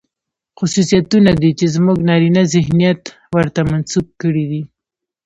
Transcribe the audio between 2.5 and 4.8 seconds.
ذهنيت ورته منسوب کړي دي.